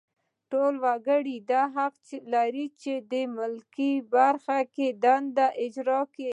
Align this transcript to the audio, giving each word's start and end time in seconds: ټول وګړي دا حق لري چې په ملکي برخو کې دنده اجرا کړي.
ټول 0.51 0.73
وګړي 0.85 1.37
دا 1.51 1.63
حق 1.75 1.95
لري 2.33 2.65
چې 2.81 2.93
په 3.09 3.19
ملکي 3.37 3.93
برخو 4.13 4.59
کې 4.75 4.87
دنده 5.03 5.47
اجرا 5.63 5.99
کړي. 6.13 6.29